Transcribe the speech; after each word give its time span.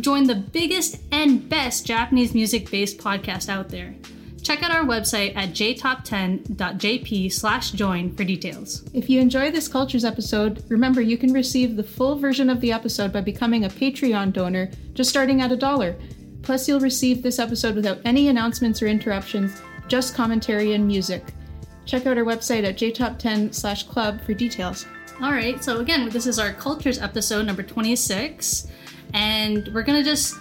Join 0.00 0.24
the 0.24 0.34
biggest 0.34 1.00
and 1.12 1.48
best 1.48 1.86
Japanese 1.86 2.34
music 2.34 2.70
based 2.70 2.98
podcast 2.98 3.48
out 3.48 3.68
there. 3.68 3.94
Check 4.42 4.62
out 4.62 4.72
our 4.72 4.84
website 4.84 5.34
at 5.36 5.50
jtop10.jp 5.50 7.32
slash 7.32 7.70
join 7.70 8.14
for 8.14 8.24
details. 8.24 8.84
If 8.92 9.08
you 9.08 9.18
enjoy 9.18 9.50
this 9.50 9.68
Cultures 9.68 10.04
episode, 10.04 10.62
remember 10.68 11.00
you 11.00 11.16
can 11.16 11.32
receive 11.32 11.76
the 11.76 11.82
full 11.82 12.16
version 12.16 12.50
of 12.50 12.60
the 12.60 12.70
episode 12.70 13.10
by 13.10 13.22
becoming 13.22 13.64
a 13.64 13.70
Patreon 13.70 14.34
donor, 14.34 14.70
just 14.92 15.08
starting 15.08 15.40
at 15.40 15.52
a 15.52 15.56
dollar. 15.56 15.96
Plus, 16.42 16.68
you'll 16.68 16.80
receive 16.80 17.22
this 17.22 17.38
episode 17.38 17.74
without 17.74 18.00
any 18.04 18.28
announcements 18.28 18.82
or 18.82 18.86
interruptions, 18.86 19.62
just 19.88 20.14
commentary 20.14 20.74
and 20.74 20.86
music. 20.86 21.24
Check 21.86 22.04
out 22.06 22.18
our 22.18 22.24
website 22.24 22.64
at 22.64 22.76
jtop10 22.76 23.54
slash 23.54 23.84
club 23.84 24.20
for 24.26 24.34
details. 24.34 24.84
All 25.22 25.32
right, 25.32 25.64
so 25.64 25.78
again, 25.78 26.10
this 26.10 26.26
is 26.26 26.38
our 26.38 26.52
Cultures 26.52 26.98
episode 26.98 27.46
number 27.46 27.62
26, 27.62 28.68
and 29.14 29.68
we're 29.72 29.82
gonna 29.82 30.04
just 30.04 30.36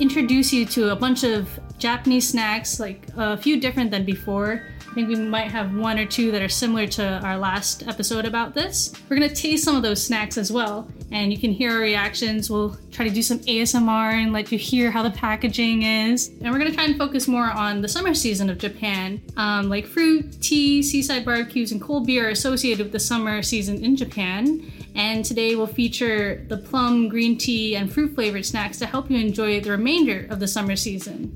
introduce 0.00 0.52
you 0.52 0.66
to 0.66 0.90
a 0.90 0.96
bunch 0.96 1.24
of 1.24 1.48
Japanese 1.78 2.28
snacks, 2.28 2.78
like 2.78 3.06
a 3.16 3.36
few 3.36 3.60
different 3.60 3.90
than 3.90 4.04
before. 4.04 4.66
I 4.90 4.94
think 4.94 5.08
we 5.08 5.16
might 5.16 5.50
have 5.50 5.76
one 5.76 5.98
or 5.98 6.06
two 6.06 6.32
that 6.32 6.40
are 6.40 6.48
similar 6.48 6.86
to 6.86 7.20
our 7.22 7.36
last 7.36 7.86
episode 7.86 8.24
about 8.24 8.54
this. 8.54 8.92
We're 9.08 9.16
gonna 9.16 9.28
taste 9.34 9.62
some 9.62 9.76
of 9.76 9.82
those 9.82 10.02
snacks 10.02 10.38
as 10.38 10.50
well, 10.50 10.88
and 11.12 11.30
you 11.30 11.38
can 11.38 11.52
hear 11.52 11.72
our 11.72 11.78
reactions. 11.78 12.48
We'll 12.48 12.76
try 12.90 13.06
to 13.06 13.14
do 13.14 13.22
some 13.22 13.38
ASMR 13.40 14.14
and 14.14 14.32
let 14.32 14.50
you 14.50 14.58
hear 14.58 14.90
how 14.90 15.02
the 15.02 15.10
packaging 15.10 15.82
is. 15.82 16.28
And 16.40 16.50
we're 16.50 16.58
gonna 16.58 16.72
try 16.72 16.84
and 16.84 16.96
focus 16.96 17.28
more 17.28 17.44
on 17.44 17.82
the 17.82 17.88
summer 17.88 18.14
season 18.14 18.48
of 18.48 18.56
Japan. 18.58 19.20
Um, 19.36 19.68
like 19.68 19.86
fruit, 19.86 20.40
tea, 20.40 20.82
seaside 20.82 21.24
barbecues, 21.24 21.70
and 21.70 21.80
cold 21.80 22.06
beer 22.06 22.26
are 22.26 22.30
associated 22.30 22.86
with 22.86 22.92
the 22.92 23.00
summer 23.00 23.42
season 23.42 23.84
in 23.84 23.94
Japan. 23.94 24.72
And 24.94 25.24
today 25.24 25.54
we'll 25.54 25.66
feature 25.66 26.44
the 26.48 26.56
plum, 26.56 27.08
green 27.08 27.36
tea, 27.36 27.76
and 27.76 27.92
fruit 27.92 28.14
flavored 28.14 28.46
snacks 28.46 28.78
to 28.78 28.86
help 28.86 29.10
you 29.10 29.18
enjoy 29.18 29.60
the 29.60 29.70
remainder 29.70 30.26
of 30.30 30.40
the 30.40 30.48
summer 30.48 30.76
season. 30.76 31.34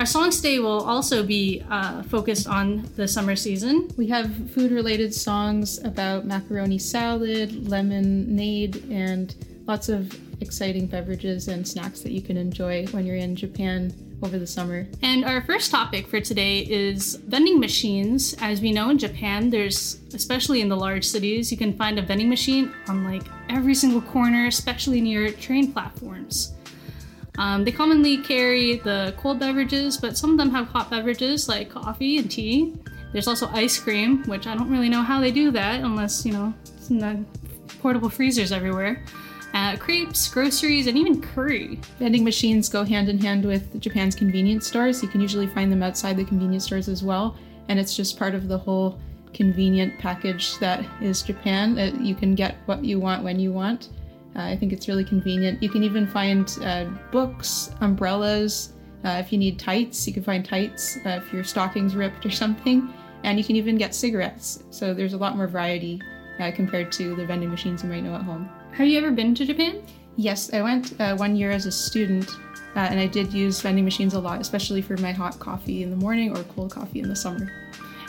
Our 0.00 0.06
songs 0.06 0.36
today 0.36 0.58
will 0.58 0.82
also 0.82 1.24
be 1.24 1.62
uh, 1.70 2.02
focused 2.02 2.48
on 2.48 2.88
the 2.96 3.06
summer 3.06 3.36
season. 3.36 3.88
We 3.96 4.08
have 4.08 4.50
food 4.50 4.72
related 4.72 5.14
songs 5.14 5.82
about 5.84 6.26
macaroni 6.26 6.78
salad, 6.78 7.68
lemonade, 7.68 8.84
and 8.90 9.34
lots 9.66 9.88
of 9.88 10.12
exciting 10.42 10.86
beverages 10.86 11.46
and 11.46 11.66
snacks 11.66 12.00
that 12.00 12.10
you 12.10 12.20
can 12.20 12.36
enjoy 12.36 12.86
when 12.88 13.06
you're 13.06 13.16
in 13.16 13.36
Japan 13.36 13.94
over 14.22 14.38
the 14.38 14.46
summer. 14.46 14.86
And 15.02 15.24
our 15.24 15.42
first 15.42 15.70
topic 15.70 16.08
for 16.08 16.20
today 16.20 16.60
is 16.60 17.14
vending 17.14 17.60
machines. 17.60 18.34
As 18.40 18.60
we 18.60 18.72
know 18.72 18.90
in 18.90 18.98
Japan, 18.98 19.48
there's, 19.48 20.00
especially 20.12 20.60
in 20.60 20.68
the 20.68 20.76
large 20.76 21.04
cities, 21.04 21.52
you 21.52 21.56
can 21.58 21.76
find 21.76 21.98
a 21.98 22.02
vending 22.02 22.28
machine 22.28 22.74
on 22.88 23.04
like 23.04 23.22
every 23.48 23.74
single 23.74 24.00
corner, 24.00 24.46
especially 24.46 25.00
near 25.00 25.30
train 25.30 25.72
platforms. 25.72 26.53
Um, 27.38 27.64
they 27.64 27.72
commonly 27.72 28.18
carry 28.18 28.76
the 28.76 29.14
cold 29.16 29.40
beverages, 29.40 29.96
but 29.96 30.16
some 30.16 30.30
of 30.30 30.38
them 30.38 30.50
have 30.50 30.68
hot 30.68 30.90
beverages 30.90 31.48
like 31.48 31.68
coffee 31.68 32.18
and 32.18 32.30
tea. 32.30 32.74
There's 33.12 33.28
also 33.28 33.48
ice 33.48 33.78
cream, 33.78 34.22
which 34.24 34.46
I 34.46 34.56
don't 34.56 34.70
really 34.70 34.88
know 34.88 35.02
how 35.02 35.20
they 35.20 35.30
do 35.30 35.50
that 35.52 35.80
unless, 35.80 36.24
you 36.24 36.32
know, 36.32 36.54
some 36.80 37.26
portable 37.80 38.08
freezers 38.08 38.52
everywhere. 38.52 39.02
Uh, 39.52 39.76
crepes, 39.76 40.28
groceries, 40.28 40.88
and 40.88 40.98
even 40.98 41.20
curry. 41.20 41.78
Vending 42.00 42.24
machines 42.24 42.68
go 42.68 42.82
hand 42.84 43.08
in 43.08 43.18
hand 43.18 43.44
with 43.44 43.80
Japan's 43.80 44.16
convenience 44.16 44.66
stores. 44.66 45.00
You 45.00 45.08
can 45.08 45.20
usually 45.20 45.46
find 45.46 45.70
them 45.70 45.82
outside 45.82 46.16
the 46.16 46.24
convenience 46.24 46.64
stores 46.64 46.88
as 46.88 47.04
well, 47.04 47.36
and 47.68 47.78
it's 47.78 47.96
just 47.96 48.18
part 48.18 48.34
of 48.34 48.48
the 48.48 48.58
whole 48.58 48.98
convenient 49.32 49.96
package 50.00 50.58
that 50.58 50.84
is 51.00 51.22
Japan. 51.22 51.76
That 51.76 52.00
you 52.00 52.16
can 52.16 52.34
get 52.34 52.56
what 52.66 52.84
you 52.84 52.98
want 52.98 53.22
when 53.22 53.38
you 53.38 53.52
want. 53.52 53.90
Uh, 54.36 54.42
I 54.42 54.56
think 54.56 54.72
it's 54.72 54.88
really 54.88 55.04
convenient. 55.04 55.62
You 55.62 55.68
can 55.68 55.82
even 55.84 56.06
find 56.06 56.56
uh, 56.62 56.86
books, 57.12 57.70
umbrellas. 57.80 58.72
Uh, 59.04 59.22
if 59.24 59.32
you 59.32 59.38
need 59.38 59.58
tights, 59.58 60.06
you 60.06 60.12
can 60.12 60.24
find 60.24 60.44
tights 60.44 60.98
if 61.04 61.32
your 61.32 61.44
stocking's 61.44 61.94
ripped 61.94 62.24
or 62.26 62.30
something. 62.44 62.92
And 63.22 63.38
you 63.38 63.44
can 63.44 63.56
even 63.56 63.78
get 63.78 63.94
cigarettes. 63.94 64.64
So 64.70 64.92
there's 64.92 65.14
a 65.14 65.16
lot 65.16 65.36
more 65.36 65.46
variety 65.46 66.00
uh, 66.40 66.50
compared 66.52 66.92
to 66.92 67.14
the 67.14 67.24
vending 67.24 67.50
machines 67.50 67.82
you 67.82 67.88
might 67.88 68.02
know 68.02 68.14
at 68.14 68.22
home. 68.22 68.48
Have 68.72 68.86
you 68.86 68.98
ever 68.98 69.10
been 69.10 69.34
to 69.36 69.46
Japan? 69.46 69.82
Yes, 70.16 70.52
I 70.52 70.62
went 70.62 71.00
uh, 71.00 71.16
one 71.16 71.36
year 71.36 71.50
as 71.50 71.66
a 71.66 71.72
student, 71.72 72.28
uh, 72.76 72.80
and 72.80 73.00
I 73.00 73.06
did 73.06 73.32
use 73.32 73.60
vending 73.60 73.84
machines 73.84 74.14
a 74.14 74.20
lot, 74.20 74.40
especially 74.40 74.82
for 74.82 74.96
my 74.98 75.12
hot 75.12 75.38
coffee 75.38 75.82
in 75.82 75.90
the 75.90 75.96
morning 75.96 76.36
or 76.36 76.42
cold 76.54 76.72
coffee 76.72 77.00
in 77.00 77.08
the 77.08 77.16
summer. 77.16 77.50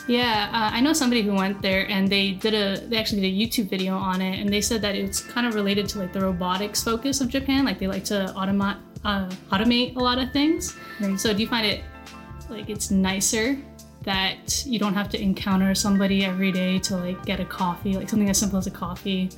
Yeah, 0.06 0.50
uh, 0.52 0.76
I 0.76 0.80
know 0.80 0.92
somebody 0.92 1.22
who 1.22 1.34
went 1.34 1.60
there 1.60 1.90
and 1.90 2.08
they 2.08 2.32
did 2.32 2.54
a 2.54 2.78
they 2.86 2.96
actually 2.96 3.22
did 3.22 3.34
a 3.34 3.36
YouTube 3.36 3.68
video 3.68 3.96
on 3.96 4.20
it 4.20 4.38
and 4.38 4.48
they 4.48 4.60
said 4.60 4.80
that 4.82 4.94
it's 4.94 5.20
kind 5.20 5.46
of 5.46 5.54
related 5.54 5.88
to 5.90 5.98
like 5.98 6.12
the 6.12 6.20
robotics 6.20 6.82
focus 6.82 7.20
of 7.20 7.28
Japan. 7.28 7.64
Like 7.64 7.78
they 7.78 7.88
like 7.88 8.04
to 8.04 8.32
automate 8.36 8.78
uh, 9.04 9.28
automate 9.50 9.96
a 9.96 9.98
lot 9.98 10.18
of 10.18 10.32
things. 10.32 10.76
Right. 11.00 11.18
So 11.18 11.34
do 11.34 11.40
you 11.42 11.48
find 11.48 11.66
it 11.66 11.82
like 12.48 12.70
it's 12.70 12.90
nicer 12.90 13.58
that 14.02 14.64
you 14.64 14.78
don't 14.78 14.94
have 14.94 15.08
to 15.08 15.20
encounter 15.20 15.74
somebody 15.74 16.24
every 16.24 16.52
day 16.52 16.78
to 16.78 16.96
like 16.96 17.24
get 17.26 17.40
a 17.40 17.44
coffee, 17.44 17.96
like 17.96 18.08
something 18.08 18.30
as 18.30 18.38
simple 18.38 18.58
as 18.58 18.68
a 18.68 18.70
coffee, 18.70 19.30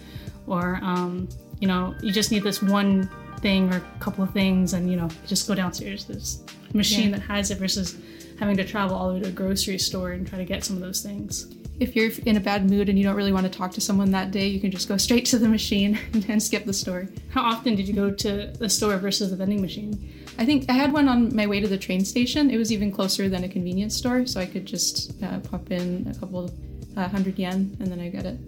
or 0.47 0.79
um, 0.83 1.29
you 1.61 1.67
know 1.67 1.95
you 2.03 2.13
just 2.13 2.31
need 2.31 2.43
this 2.43 2.63
one 2.63 3.09
thing 3.41 3.73
or 3.73 3.79
a 3.79 4.01
couple 4.01 4.25
of 4.25 4.31
things 4.33 4.75
and 4.75 4.91
you 4.91 4.97
know 4.97 5.09
just 5.27 5.49
go 5.49 5.55
downstairs. 5.55 6.05
There's 6.05 6.43
machine 6.75 7.11
Yeah. 7.11 7.17
that 7.19 7.23
has 7.23 7.51
it 7.51 7.59
versus 7.59 7.97
having 8.39 8.57
to 8.57 8.65
travel 8.65 8.97
all 8.97 9.09
the 9.09 9.15
way 9.15 9.21
to 9.21 9.29
a 9.29 9.33
grocery 9.33 9.79
store 9.79 10.13
and 10.13 10.27
try 10.27 10.39
to 10.39 10.45
get 10.45 10.65
some 10.65 10.77
of 10.77 10.83
those 10.83 11.01
things. 11.01 11.49
If 11.81 11.95
you're 11.95 12.11
in 12.27 12.37
a 12.37 12.41
bad 12.41 12.69
mood 12.69 12.89
and 12.89 12.99
you 12.99 13.05
don't 13.05 13.15
really 13.15 13.33
want 13.33 13.51
to 13.51 13.57
talk 13.59 13.71
to 13.73 13.81
someone 13.81 14.11
that 14.11 14.31
day, 14.33 14.47
you 14.49 14.61
can 14.61 14.71
just 14.71 14.89
go 14.89 14.97
straight 14.97 15.27
to 15.27 15.39
the 15.39 15.49
machine 15.49 15.99
and 16.29 16.43
skip 16.43 16.65
the 16.65 16.73
store. 16.73 17.09
How 17.31 17.43
often 17.43 17.75
did 17.77 17.87
you 17.87 17.95
go 17.95 18.11
to 18.11 18.47
the 18.59 18.69
store 18.69 18.97
versus 18.97 19.31
the 19.31 19.37
vending 19.37 19.61
machine? 19.63 20.13
I 20.39 20.45
think 20.45 20.69
I 20.69 20.73
had 20.75 20.93
one 20.93 21.09
on 21.09 21.35
my 21.35 21.47
way 21.47 21.61
to 21.61 21.69
the 21.69 21.79
train 21.79 22.05
station. 22.05 22.51
It 22.51 22.59
was 22.59 22.73
even 22.73 22.93
closer 22.93 23.29
than 23.29 23.45
a 23.45 23.49
convenience 23.49 23.97
store, 23.97 24.27
so 24.27 24.41
I 24.41 24.47
could 24.47 24.67
just 24.67 25.21
uh, 25.23 25.39
pop 25.41 25.71
in 25.71 26.07
a 26.15 26.19
couple 26.19 26.51
uh, 26.97 27.09
hundred 27.09 27.39
yen 27.39 27.77
and 27.81 27.91
then 27.91 28.01
I 28.01 28.09
get 28.09 28.25
it. 28.25 28.39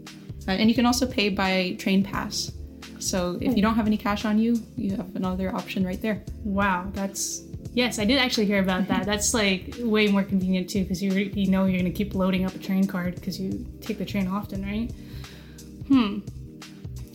Uh, 0.49 0.53
and 0.53 0.69
you 0.69 0.75
can 0.75 0.87
also 0.87 1.07
pay 1.07 1.29
by 1.29 1.77
train 1.79 2.03
pass. 2.03 2.53
So 2.99 3.39
if 3.41 3.57
you 3.57 3.63
don't 3.63 3.75
have 3.75 3.87
any 3.87 3.97
cash 3.97 4.25
on 4.25 4.39
you, 4.39 4.61
you 4.77 4.97
have 4.97 5.15
another 5.17 5.55
option 5.55 5.85
right 5.87 6.01
there. 6.03 6.23
Wow, 6.45 6.91
that's 6.95 7.43
yes, 7.73 7.99
I 7.99 8.05
did 8.05 8.19
actually 8.19 8.47
hear 8.47 8.61
about 8.61 8.89
that. 8.89 9.07
That's 9.07 9.33
like 9.35 9.75
way 9.81 10.09
more 10.09 10.23
convenient 10.23 10.69
too 10.71 10.83
because 10.83 11.03
you 11.03 11.13
you 11.13 11.51
know 11.51 11.65
you're 11.67 11.79
gonna 11.79 11.91
keep 11.91 12.15
loading 12.15 12.45
up 12.45 12.55
a 12.55 12.59
train 12.59 12.87
card 12.87 13.15
because 13.17 13.41
you 13.41 13.67
take 13.81 13.99
the 13.99 14.05
train 14.05 14.27
often, 14.29 14.63
right? 14.65 14.91
Hmm. 15.89 16.19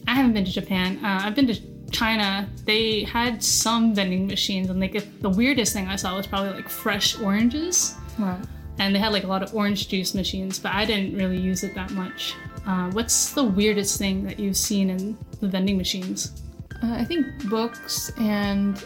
I 0.07 0.13
haven't 0.15 0.33
been 0.33 0.45
to 0.45 0.51
Japan. 0.51 0.99
Uh, 1.03 1.21
I've 1.23 1.35
been 1.35 1.47
to 1.47 1.59
China. 1.91 2.47
They 2.65 3.03
had 3.03 3.43
some 3.43 3.95
vending 3.95 4.27
machines, 4.27 4.69
and 4.69 4.79
like 4.79 5.21
the 5.21 5.29
weirdest 5.29 5.73
thing 5.73 5.87
I 5.87 5.95
saw 5.95 6.15
was 6.15 6.27
probably 6.27 6.51
like 6.51 6.69
fresh 6.69 7.19
oranges. 7.19 7.95
Wow. 8.19 8.39
and 8.79 8.95
they 8.95 8.99
had 8.99 9.11
like 9.11 9.23
a 9.23 9.27
lot 9.27 9.43
of 9.43 9.53
orange 9.53 9.89
juice 9.89 10.13
machines, 10.15 10.57
but 10.59 10.71
I 10.73 10.85
didn't 10.85 11.17
really 11.17 11.37
use 11.37 11.63
it 11.63 11.75
that 11.75 11.91
much. 11.91 12.33
Uh, 12.65 12.89
what's 12.91 13.33
the 13.33 13.43
weirdest 13.43 13.97
thing 13.97 14.23
that 14.23 14.39
you've 14.39 14.55
seen 14.57 14.89
in 14.89 15.17
the 15.41 15.47
vending 15.47 15.77
machines? 15.77 16.41
Uh, 16.81 16.93
I 16.93 17.03
think 17.03 17.25
books 17.49 18.11
and 18.19 18.83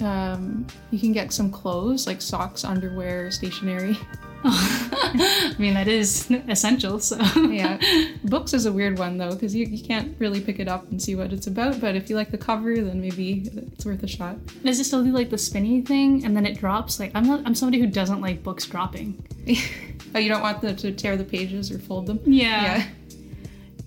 um, 0.00 0.66
you 0.90 0.98
can 0.98 1.12
get 1.12 1.32
some 1.32 1.50
clothes 1.50 2.06
like 2.06 2.20
socks, 2.22 2.64
underwear, 2.64 3.30
stationery. 3.30 3.98
I 4.44 5.54
mean, 5.58 5.74
that 5.74 5.88
is 5.88 6.30
essential. 6.48 7.00
So 7.00 7.16
Yeah, 7.50 7.80
books 8.24 8.52
is 8.54 8.66
a 8.66 8.72
weird 8.72 8.98
one 8.98 9.18
though 9.18 9.32
because 9.32 9.54
you, 9.54 9.66
you 9.66 9.82
can't 9.82 10.14
really 10.20 10.40
pick 10.40 10.60
it 10.60 10.68
up 10.68 10.88
and 10.90 11.02
see 11.02 11.16
what 11.16 11.32
it's 11.32 11.48
about. 11.48 11.80
But 11.80 11.96
if 11.96 12.08
you 12.08 12.16
like 12.16 12.30
the 12.30 12.38
cover, 12.38 12.76
then 12.76 13.00
maybe 13.00 13.50
it's 13.72 13.84
worth 13.84 14.02
a 14.02 14.06
shot. 14.08 14.36
does 14.62 14.78
it 14.78 14.84
still 14.84 15.02
do 15.02 15.10
like 15.10 15.30
the 15.30 15.38
spinny 15.38 15.82
thing 15.82 16.24
and 16.24 16.36
then 16.36 16.46
it 16.46 16.58
drops? 16.58 17.00
Like 17.00 17.10
I'm 17.14 17.26
not. 17.26 17.42
I'm 17.44 17.54
somebody 17.54 17.80
who 17.80 17.88
doesn't 17.88 18.20
like 18.20 18.42
books 18.44 18.64
dropping. 18.66 19.24
oh, 20.14 20.18
you 20.18 20.28
don't 20.28 20.42
want 20.42 20.60
them 20.60 20.76
to 20.76 20.92
tear 20.92 21.16
the 21.16 21.24
pages 21.24 21.72
or 21.72 21.78
fold 21.78 22.06
them. 22.06 22.20
Yeah. 22.24 22.76
Yeah. 22.76 22.86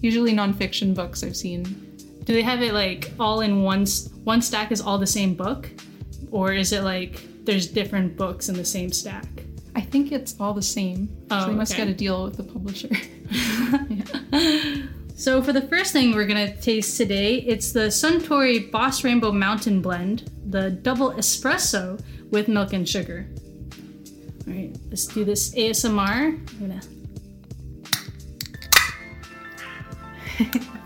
Usually 0.01 0.33
nonfiction 0.33 0.93
books 0.95 1.23
I've 1.23 1.37
seen. 1.37 1.63
Do 2.23 2.33
they 2.33 2.41
have 2.41 2.61
it 2.61 2.73
like 2.73 3.11
all 3.19 3.41
in 3.41 3.63
one 3.63 3.85
one 4.23 4.41
stack 4.41 4.71
is 4.71 4.81
all 4.81 4.97
the 4.97 5.07
same 5.07 5.33
book, 5.33 5.69
or 6.31 6.53
is 6.53 6.71
it 6.71 6.83
like 6.83 7.45
there's 7.45 7.67
different 7.67 8.17
books 8.17 8.49
in 8.49 8.55
the 8.55 8.65
same 8.65 8.91
stack? 8.91 9.25
I 9.75 9.81
think 9.81 10.11
it's 10.11 10.35
all 10.39 10.53
the 10.53 10.61
same. 10.61 11.09
Oh, 11.29 11.41
so 11.41 11.47
they 11.47 11.53
must 11.53 11.73
okay. 11.73 11.85
get 11.85 11.91
a 11.91 11.93
deal 11.93 12.23
with 12.23 12.37
the 12.37 12.43
publisher. 12.43 12.89
So 15.21 15.39
for 15.39 15.53
the 15.53 15.61
first 15.61 15.93
thing 15.93 16.15
we're 16.15 16.25
gonna 16.25 16.55
taste 16.57 16.97
today, 16.97 17.35
it's 17.35 17.71
the 17.73 17.91
Suntory 17.91 18.71
Boss 18.71 19.03
Rainbow 19.03 19.31
Mountain 19.31 19.79
Blend, 19.79 20.31
the 20.47 20.71
double 20.71 21.11
espresso 21.11 22.01
with 22.31 22.47
milk 22.47 22.73
and 22.73 22.89
sugar. 22.89 23.27
All 24.47 24.53
right, 24.53 24.75
let's 24.89 25.05
do 25.05 25.23
this 25.23 25.53
ASMR. 25.53 25.99
I'm 25.99 26.59
gonna. 26.59 26.81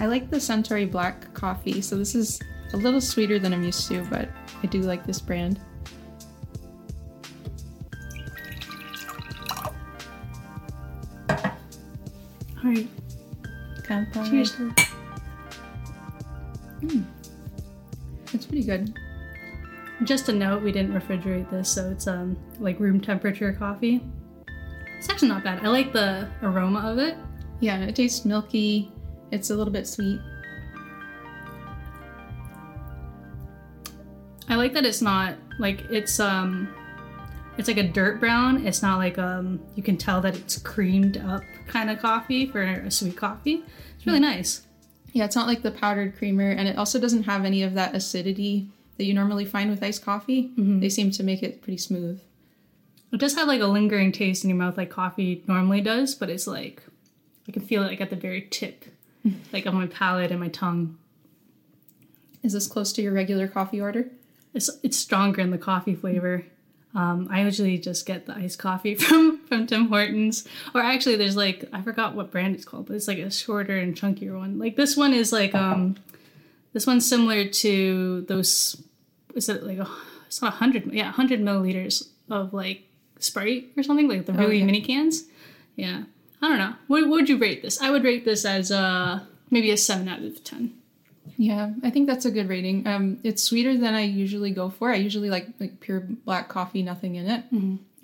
I 0.00 0.06
like 0.06 0.28
the 0.28 0.36
Suntory 0.36 0.84
black 0.92 1.32
coffee, 1.32 1.80
so 1.80 1.96
this 1.96 2.14
is 2.14 2.38
a 2.74 2.76
little 2.76 3.00
sweeter 3.00 3.38
than 3.38 3.54
I'm 3.54 3.62
used 3.62 3.88
to, 3.88 4.04
but 4.10 4.28
I 4.62 4.66
do 4.66 4.80
like 4.80 5.06
this 5.06 5.20
brand. 5.20 5.60
All 11.28 12.72
right, 12.72 12.88
Kanpai. 13.82 14.30
cheers. 14.30 14.56
It's 18.32 18.46
pretty 18.46 18.64
good. 18.64 18.98
Just 20.04 20.28
a 20.28 20.32
note, 20.32 20.62
we 20.62 20.72
didn't 20.72 20.92
refrigerate 20.92 21.50
this, 21.50 21.68
so 21.70 21.90
it's 21.90 22.06
um 22.06 22.36
like 22.58 22.80
room 22.80 23.00
temperature 23.00 23.52
coffee. 23.52 24.02
It's 24.98 25.08
actually 25.08 25.28
not 25.28 25.44
bad. 25.44 25.64
I 25.64 25.68
like 25.68 25.92
the 25.92 26.28
aroma 26.42 26.80
of 26.80 26.98
it. 26.98 27.16
Yeah, 27.60 27.78
it 27.78 27.94
tastes 27.94 28.24
milky. 28.24 28.90
It's 29.30 29.50
a 29.50 29.54
little 29.54 29.72
bit 29.72 29.86
sweet. 29.86 30.20
I 34.48 34.54
like 34.54 34.72
that 34.74 34.84
it's 34.84 35.02
not 35.02 35.34
like 35.58 35.82
it's 35.90 36.20
um 36.20 36.68
it's 37.58 37.68
like 37.68 37.78
a 37.78 37.82
dirt 37.82 38.20
brown. 38.20 38.66
It's 38.66 38.82
not 38.82 38.98
like 38.98 39.18
um 39.18 39.60
you 39.74 39.82
can 39.82 39.96
tell 39.96 40.20
that 40.20 40.36
it's 40.36 40.58
creamed 40.58 41.16
up 41.18 41.42
kind 41.66 41.90
of 41.90 41.98
coffee 42.00 42.46
for 42.46 42.62
a 42.62 42.90
sweet 42.90 43.16
coffee. 43.16 43.62
It's 43.96 44.06
really 44.06 44.20
nice. 44.20 44.62
Yeah, 45.12 45.24
it's 45.24 45.36
not 45.36 45.46
like 45.46 45.62
the 45.62 45.70
powdered 45.70 46.16
creamer, 46.16 46.50
and 46.50 46.68
it 46.68 46.76
also 46.76 47.00
doesn't 47.00 47.22
have 47.22 47.44
any 47.44 47.62
of 47.62 47.74
that 47.74 47.94
acidity 47.94 48.68
that 48.98 49.04
you 49.04 49.14
normally 49.14 49.46
find 49.46 49.70
with 49.70 49.82
iced 49.82 50.04
coffee. 50.04 50.50
They 50.80 50.90
seem 50.90 51.10
to 51.12 51.22
make 51.22 51.42
it 51.42 51.62
pretty 51.62 51.78
smooth. 51.78 52.20
It 53.12 53.20
does 53.20 53.34
have 53.34 53.48
like 53.48 53.62
a 53.62 53.66
lingering 53.66 54.12
taste 54.12 54.44
in 54.44 54.50
your 54.50 54.58
mouth 54.58 54.76
like 54.76 54.90
coffee 54.90 55.42
normally 55.46 55.80
does, 55.80 56.14
but 56.14 56.28
it's 56.28 56.46
like 56.46 56.82
I 57.48 57.52
can 57.52 57.62
feel 57.62 57.82
it 57.82 57.86
like 57.86 58.00
at 58.00 58.10
the 58.10 58.16
very 58.16 58.42
tip, 58.42 58.84
like 59.52 59.66
on 59.66 59.74
my 59.74 59.86
palate 59.86 60.30
and 60.30 60.40
my 60.40 60.48
tongue. 60.48 60.98
Is 62.42 62.52
this 62.52 62.66
close 62.66 62.92
to 62.92 63.02
your 63.02 63.12
regular 63.12 63.48
coffee 63.48 63.80
order? 63.80 64.10
It's 64.56 64.70
it's 64.82 64.96
stronger 64.96 65.42
in 65.42 65.50
the 65.50 65.58
coffee 65.58 65.94
flavor. 65.94 66.44
Um, 66.94 67.28
I 67.30 67.42
usually 67.42 67.76
just 67.76 68.06
get 68.06 68.24
the 68.24 68.34
iced 68.34 68.58
coffee 68.58 68.94
from 68.96 69.38
from 69.46 69.66
Tim 69.66 69.88
Hortons, 69.88 70.48
or 70.74 70.80
actually, 70.80 71.16
there's 71.16 71.36
like 71.36 71.64
I 71.74 71.82
forgot 71.82 72.14
what 72.14 72.30
brand 72.30 72.54
it's 72.54 72.64
called, 72.64 72.86
but 72.86 72.96
it's 72.96 73.06
like 73.06 73.18
a 73.18 73.30
shorter 73.30 73.76
and 73.76 73.94
chunkier 73.94 74.36
one. 74.36 74.58
Like 74.58 74.76
this 74.76 74.96
one 74.96 75.12
is 75.12 75.30
like 75.30 75.54
um, 75.54 75.96
this 76.72 76.86
one's 76.86 77.06
similar 77.06 77.46
to 77.46 78.22
those. 78.22 78.82
Is 79.34 79.50
it 79.50 79.62
like 79.62 79.78
a? 79.78 79.88
It's 80.26 80.40
not 80.40 80.54
a 80.54 80.56
hundred. 80.56 80.90
Yeah, 80.90 81.12
hundred 81.12 81.42
milliliters 81.42 82.08
of 82.30 82.54
like 82.54 82.84
Sprite 83.18 83.72
or 83.76 83.82
something 83.82 84.08
like 84.08 84.24
the 84.24 84.32
really 84.32 84.60
yeah. 84.60 84.64
mini 84.64 84.80
cans. 84.80 85.24
Yeah, 85.76 86.04
I 86.40 86.48
don't 86.48 86.58
know. 86.58 86.74
What, 86.86 87.02
what 87.02 87.10
would 87.10 87.28
you 87.28 87.36
rate 87.36 87.60
this? 87.60 87.82
I 87.82 87.90
would 87.90 88.04
rate 88.04 88.24
this 88.24 88.46
as 88.46 88.72
uh 88.72 89.20
maybe 89.50 89.70
a 89.70 89.76
seven 89.76 90.08
out 90.08 90.22
of 90.22 90.42
ten. 90.42 90.72
Yeah, 91.36 91.72
I 91.82 91.90
think 91.90 92.06
that's 92.06 92.24
a 92.24 92.30
good 92.30 92.48
rating. 92.48 92.86
Um, 92.86 93.18
it's 93.22 93.42
sweeter 93.42 93.76
than 93.76 93.94
I 93.94 94.02
usually 94.02 94.50
go 94.50 94.70
for. 94.70 94.90
I 94.90 94.96
usually 94.96 95.30
like 95.30 95.48
like 95.60 95.80
pure 95.80 96.00
black 96.00 96.48
coffee, 96.48 96.82
nothing 96.82 97.16
in 97.16 97.26
it. 97.28 97.44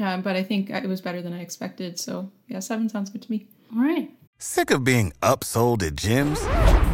Uh, 0.00 0.16
but 0.18 0.36
I 0.36 0.42
think 0.42 0.70
it 0.70 0.88
was 0.88 1.00
better 1.00 1.22
than 1.22 1.32
I 1.32 1.40
expected. 1.40 1.98
So 1.98 2.30
yeah, 2.48 2.60
seven 2.60 2.88
sounds 2.88 3.10
good 3.10 3.22
to 3.22 3.30
me. 3.30 3.46
All 3.74 3.82
right. 3.82 4.10
Sick 4.38 4.70
of 4.70 4.82
being 4.82 5.12
upsold 5.22 5.82
at 5.86 5.94
gyms? 5.94 6.40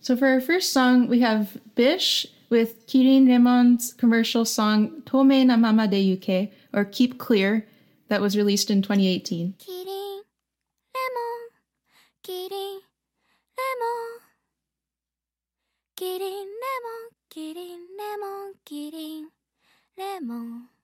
So 0.00 0.16
for 0.16 0.28
our 0.28 0.40
first 0.40 0.72
song, 0.72 1.08
we 1.08 1.20
have 1.20 1.58
Bish 1.74 2.26
with 2.50 2.86
Kirin 2.86 3.26
Remon's 3.26 3.92
commercial 3.92 4.44
song 4.44 5.02
Tome 5.04 5.46
na 5.46 5.56
Mama 5.56 5.86
de 5.88 6.00
Yuke, 6.00 6.50
or 6.72 6.84
Keep 6.84 7.18
Clear, 7.18 7.66
that 8.08 8.20
was 8.20 8.36
released 8.36 8.70
in 8.70 8.80
2018. 8.80 9.54
Kirin 9.58 10.20
Remon, 10.96 11.40
Kirin 12.24 12.78
Remon, 13.58 14.18
Kirin 15.96 16.46
Remon, 16.62 17.04
Kirin 17.30 17.84
Remon, 18.00 18.52
Kirin 18.64 19.24
Remon. 19.98 20.77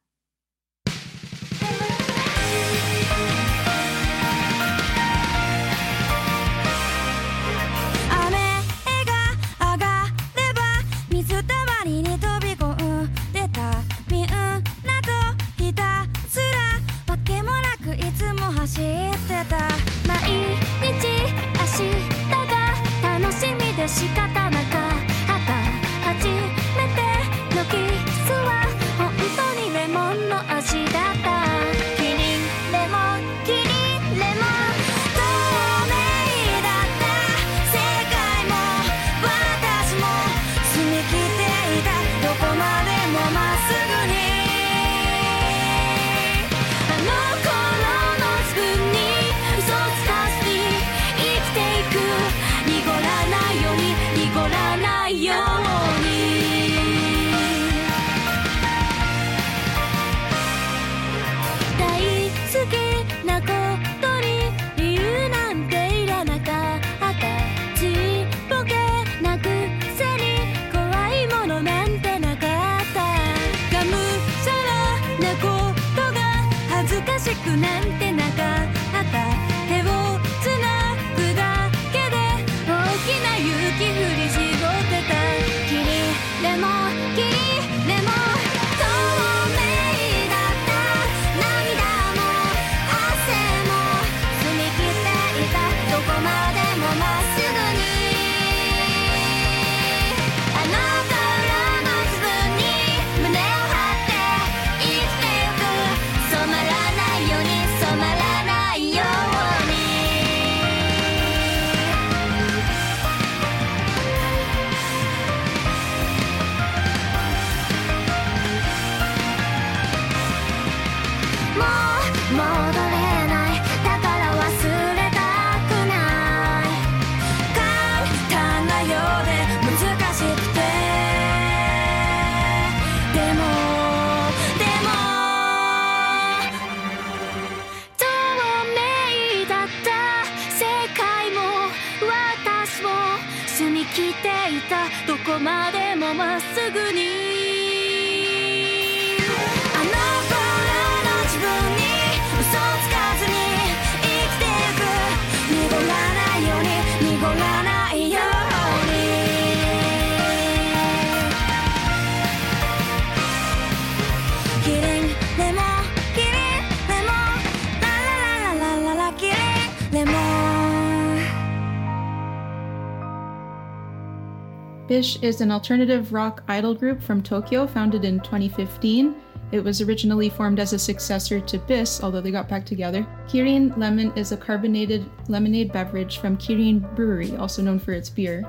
Bish 174.94 175.20
is 175.22 175.40
an 175.40 175.50
alternative 175.50 176.12
rock 176.12 176.44
idol 176.46 176.72
group 176.72 177.02
from 177.02 177.20
Tokyo 177.20 177.66
founded 177.66 178.04
in 178.04 178.20
2015. 178.20 179.12
It 179.50 179.58
was 179.58 179.80
originally 179.80 180.28
formed 180.28 180.60
as 180.60 180.72
a 180.72 180.78
successor 180.78 181.40
to 181.40 181.58
Bis, 181.58 182.00
although 182.00 182.20
they 182.20 182.30
got 182.30 182.48
back 182.48 182.64
together. 182.64 183.04
Kirin 183.26 183.76
Lemon 183.76 184.12
is 184.14 184.30
a 184.30 184.36
carbonated 184.36 185.04
lemonade 185.26 185.72
beverage 185.72 186.18
from 186.18 186.36
Kirin 186.36 186.94
Brewery, 186.94 187.36
also 187.38 187.60
known 187.60 187.80
for 187.80 187.90
its 187.90 188.08
beer. 188.08 188.46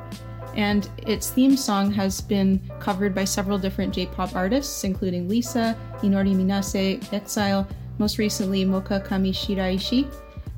And 0.56 0.88
its 1.08 1.32
theme 1.32 1.58
song 1.58 1.92
has 1.94 2.22
been 2.22 2.62
covered 2.80 3.16
by 3.16 3.24
several 3.24 3.58
different 3.58 3.96
J 3.96 4.06
pop 4.06 4.36
artists, 4.36 4.84
including 4.84 5.28
Lisa, 5.28 5.75
Inori 6.02 6.36
Minase, 6.36 7.12
Exile, 7.12 7.68
most 7.98 8.20
recently 8.20 8.66
Moka 8.66 9.04
Kami 9.04 9.32
Shiraishi, 9.32 10.14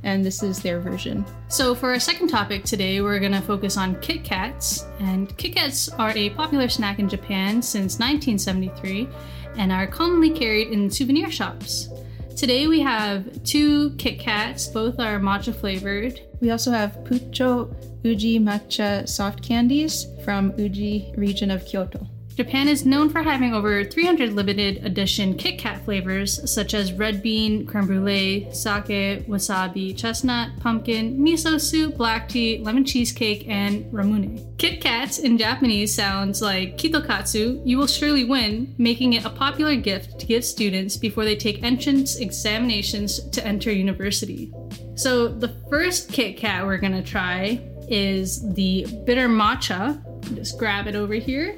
and 0.08 0.26
this 0.26 0.42
is 0.42 0.62
their 0.62 0.80
version. 0.80 1.26
So, 1.50 1.76
for 1.76 1.92
our 1.92 2.00
second 2.00 2.30
topic 2.30 2.64
today, 2.64 3.02
we're 3.02 3.20
going 3.20 3.34
to 3.34 3.42
focus 3.42 3.76
on 3.76 4.00
Kit 4.00 4.24
Kats. 4.24 4.86
And 5.00 5.36
Kit 5.38 5.54
Kats 5.54 5.90
are 5.90 6.12
a 6.16 6.30
popular 6.30 6.70
snack 6.70 7.00
in 7.00 7.10
Japan 7.10 7.62
since 7.62 8.00
1973 8.00 9.10
and 9.58 9.70
are 9.70 9.86
commonly 9.86 10.30
carried 10.30 10.70
in 10.70 10.90
souvenir 10.90 11.30
shops. 11.30 11.90
Today, 12.38 12.68
we 12.68 12.80
have 12.80 13.44
two 13.44 13.90
Kit 13.98 14.18
Kats, 14.18 14.68
both 14.68 14.98
are 14.98 15.20
matcha 15.20 15.54
flavored. 15.54 16.22
We 16.40 16.52
also 16.52 16.72
have 16.72 16.92
Puccho 17.04 17.76
Uji 18.06 18.40
Matcha 18.40 19.10
soft 19.10 19.44
candies 19.44 20.08
from 20.24 20.54
Uji 20.58 21.12
region 21.18 21.52
of 21.52 21.66
Kyoto. 21.66 22.08
Japan 22.38 22.68
is 22.68 22.86
known 22.86 23.10
for 23.10 23.24
having 23.24 23.56
over 23.56 23.84
300 23.84 24.34
limited 24.34 24.86
edition 24.86 25.36
Kit 25.36 25.58
Kat 25.58 25.84
flavors, 25.84 26.54
such 26.54 26.76
as 26.76 26.94
red 26.94 27.24
bean, 27.24 27.66
creme 27.66 27.88
brulee, 27.88 28.48
sake, 28.54 29.26
wasabi, 29.26 29.98
chestnut, 29.98 30.52
pumpkin, 30.60 31.18
miso 31.18 31.60
soup, 31.60 31.98
black 31.98 32.30
tea, 32.30 32.60
lemon 32.60 32.86
cheesecake, 32.86 33.50
and 33.50 33.92
ramune. 33.92 34.56
Kit 34.60 34.80
Kats 34.82 35.18
in 35.18 35.40
Japanese 35.40 35.92
sounds 35.92 36.40
like 36.40 36.78
kitokatsu, 36.78 37.60
you 37.66 37.80
will 37.80 37.88
surely 37.88 38.24
win, 38.24 38.72
making 38.78 39.14
it 39.14 39.26
a 39.26 39.32
popular 39.32 39.76
gift 39.76 40.20
to 40.20 40.28
give 40.28 40.46
students 40.46 40.96
before 40.96 41.26
they 41.26 41.36
take 41.36 41.64
entrance 41.64 42.18
examinations 42.18 43.20
to 43.32 43.44
enter 43.48 43.72
university. 43.72 44.54
So, 44.94 45.28
the 45.28 45.56
first 45.72 46.14
Kit 46.14 46.38
Kat 46.38 46.68
we're 46.68 46.78
gonna 46.78 47.02
try 47.02 47.68
is 47.90 48.48
the 48.54 48.86
bitter 49.06 49.28
matcha 49.28 50.04
Just 50.36 50.60
grab 50.60 50.88
it 50.88 50.96
over 50.96 51.16
here. 51.16 51.58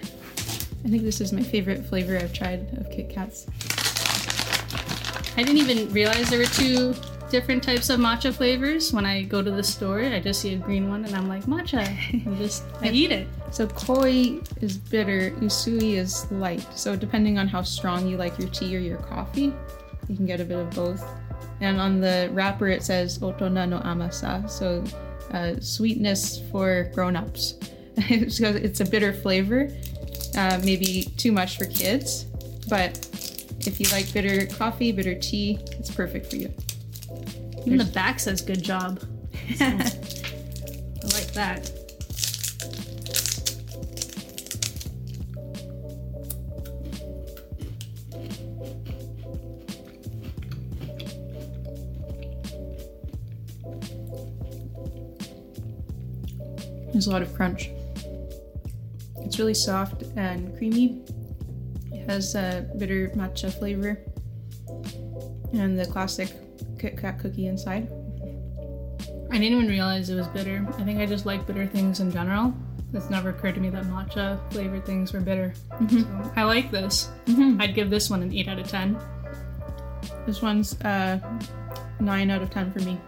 I 0.86 0.90
think 0.90 1.04
this 1.04 1.20
is 1.20 1.34
my 1.34 1.44
favorite 1.44 1.86
flavor 1.86 2.18
I've 2.18 2.34
tried 2.34 2.78
of 2.78 2.90
Kit 2.90 3.10
Kats. 3.10 3.48
I 5.38 5.44
didn't 5.44 5.58
even 5.58 5.92
realize 5.92 6.30
there 6.30 6.40
were 6.40 6.46
two 6.46 6.94
different 7.30 7.64
types 7.64 7.90
of 7.90 8.00
matcha 8.00 8.34
flavors. 8.34 8.92
When 8.92 9.06
I 9.06 9.24
go 9.24 9.42
to 9.42 9.52
the 9.52 9.64
store, 9.64 10.02
I 10.02 10.20
just 10.20 10.42
see 10.42 10.54
a 10.54 10.58
green 10.58 10.90
one 10.90 11.06
and 11.06 11.16
I'm 11.16 11.28
like, 11.28 11.44
matcha. 11.44 11.86
And 12.26 12.38
just, 12.38 12.64
I 12.82 12.90
eat 12.92 13.12
it. 13.12 13.28
So 13.52 13.68
koi 13.68 14.40
is 14.62 14.78
bitter, 14.78 15.32
usui 15.40 15.94
is 15.94 16.32
light. 16.32 16.66
So 16.76 16.96
depending 16.96 17.38
on 17.38 17.48
how 17.48 17.62
strong 17.62 18.08
you 18.08 18.18
like 18.18 18.38
your 18.40 18.50
tea 18.50 18.76
or 18.76 18.80
your 18.80 18.98
coffee, 18.98 19.54
you 20.08 20.16
can 20.16 20.26
get 20.26 20.40
a 20.40 20.46
bit 20.46 20.60
of 20.60 20.70
both. 20.72 21.06
And 21.62 21.80
on 21.80 22.00
the 22.00 22.30
wrapper 22.32 22.68
it 22.70 22.84
says 22.84 23.20
otona 23.20 23.68
no 23.68 23.78
amasa, 23.80 24.46
so 24.48 24.84
uh, 25.32 25.60
sweetness 25.60 26.42
for 26.52 26.90
grown-ups. 26.96 27.60
it's 27.98 28.80
a 28.80 28.86
bitter 28.86 29.14
flavor, 29.14 29.70
uh, 30.40 30.58
maybe 30.64 31.04
too 31.18 31.34
much 31.34 31.58
for 31.58 31.66
kids, 31.66 32.24
but 32.70 32.98
if 33.68 33.78
you 33.78 33.90
like 33.90 34.12
bitter 34.14 34.46
coffee, 34.46 34.94
bitter 34.94 35.14
tea, 35.14 35.60
it's 35.72 35.92
perfect 35.94 36.30
for 36.30 36.38
you. 36.38 36.50
Even 37.66 37.78
the 37.78 37.92
back 37.94 38.22
says 38.22 38.40
good 38.40 38.64
job. 38.64 39.04
I 39.60 39.68
like 41.04 41.34
that. 41.34 41.70
There's 56.94 57.08
a 57.08 57.12
lot 57.12 57.22
of 57.22 57.34
crunch. 57.36 57.72
It's 59.30 59.38
really 59.38 59.54
soft 59.54 60.02
and 60.16 60.58
creamy. 60.58 61.04
It 61.92 62.10
has 62.10 62.34
a 62.34 62.68
bitter 62.80 63.10
matcha 63.10 63.54
flavor 63.54 64.04
and 65.54 65.78
the 65.78 65.86
classic 65.86 66.34
Kit 66.80 66.98
Kat 66.98 67.20
cookie 67.20 67.46
inside. 67.46 67.92
I 69.30 69.38
didn't 69.38 69.60
even 69.60 69.68
realize 69.68 70.10
it 70.10 70.16
was 70.16 70.28
bitter. 70.30 70.66
I 70.80 70.84
think 70.84 71.00
I 71.00 71.06
just 71.06 71.28
like 71.28 71.46
bitter 71.46 71.68
things 71.68 72.00
in 72.00 72.10
general. 72.10 72.56
It's 72.92 73.12
never 73.12 73.30
occurred 73.30 73.54
to 73.54 73.62
me 73.62 73.70
that 73.70 73.84
matcha 73.84 74.40
flavored 74.52 74.84
things 74.84 75.14
were 75.14 75.22
bitter. 75.22 75.54
So 75.92 76.32
I 76.36 76.42
like 76.42 76.72
this. 76.72 77.10
I'd 77.60 77.76
give 77.76 77.92
this 77.92 78.10
one 78.10 78.24
an 78.24 78.34
8 78.34 78.48
out 78.48 78.58
of 78.58 78.68
10. 78.68 79.00
This 80.26 80.42
one's 80.42 80.74
uh, 80.82 81.20
9 82.00 82.32
out 82.32 82.42
of 82.42 82.50
10 82.50 82.72
for 82.72 82.80
me. 82.80 83.00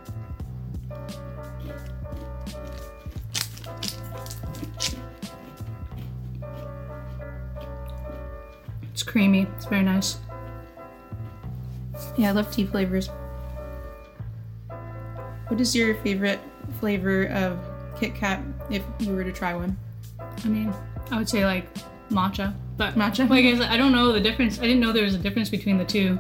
Creamy. 9.12 9.48
It's 9.56 9.66
very 9.66 9.84
nice. 9.84 10.18
Yeah, 12.18 12.30
I 12.30 12.32
love 12.32 12.52
tea 12.52 12.66
flavors. 12.66 13.10
What 15.48 15.60
is 15.60 15.76
your 15.76 15.96
favorite 15.96 16.40
flavor 16.80 17.26
of 17.28 17.60
Kit 18.00 18.16
Kat 18.16 18.42
if 18.70 18.84
you 19.00 19.14
were 19.14 19.24
to 19.24 19.34
try 19.34 19.54
one? 19.54 19.78
I 20.20 20.48
mean, 20.48 20.74
I 21.12 21.18
would 21.18 21.28
say 21.28 21.46
like 21.46 21.68
matcha, 22.10 22.54
but 22.78 22.96
Matcha? 22.96 23.30
Like 23.30 23.46
I 23.46 23.58
said, 23.58 23.70
I 23.70 23.78
don't 23.78 23.92
know 23.92 24.12
the 24.12 24.20
difference. 24.20 24.60
I 24.60 24.64
didn't 24.64 24.80
know 24.80 24.92
there 24.92 25.04
was 25.04 25.16
a 25.16 25.20
difference 25.20 25.50
between 25.50 25.78
the 25.78 25.86
two. 25.86 26.20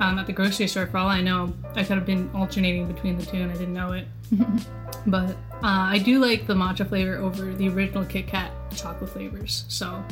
Um, 0.00 0.16
at 0.16 0.28
the 0.28 0.32
grocery 0.32 0.68
store, 0.68 0.86
for 0.86 0.98
all 0.98 1.08
I 1.08 1.20
know, 1.20 1.52
I 1.74 1.82
could 1.82 1.96
have 1.96 2.06
been 2.06 2.30
alternating 2.32 2.86
between 2.86 3.18
the 3.18 3.26
two, 3.26 3.38
and 3.38 3.50
I 3.50 3.54
didn't 3.54 3.74
know 3.74 3.92
it. 3.92 4.06
but 5.06 5.30
uh, 5.30 5.34
I 5.62 5.98
do 5.98 6.20
like 6.20 6.46
the 6.46 6.54
matcha 6.54 6.88
flavor 6.88 7.16
over 7.16 7.52
the 7.52 7.68
original 7.68 8.04
Kit 8.04 8.28
Kat 8.28 8.52
chocolate 8.74 9.10
flavors. 9.10 9.64
So 9.68 10.04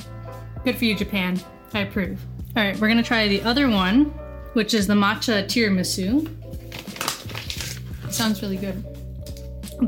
good 0.64 0.76
for 0.76 0.84
you, 0.84 0.94
Japan. 0.94 1.40
I 1.75 1.80
approve. 1.80 2.20
All 2.56 2.62
right, 2.62 2.78
we're 2.78 2.88
gonna 2.88 3.02
try 3.02 3.28
the 3.28 3.42
other 3.42 3.68
one, 3.68 4.06
which 4.54 4.75
is 4.75 4.86
the 4.86 4.94
matcha 4.94 5.44
tiramisu. 5.44 6.28
sounds 8.12 8.42
really 8.42 8.56
good. 8.56 8.82